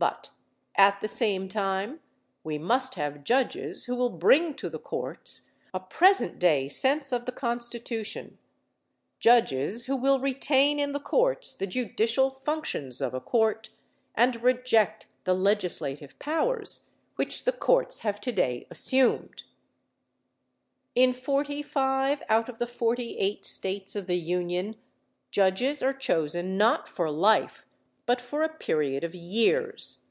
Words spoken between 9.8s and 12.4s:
who will retain in the courts the judicial